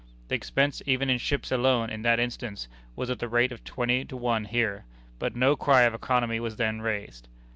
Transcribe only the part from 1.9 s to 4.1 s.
in that instance, was at the rate of twenty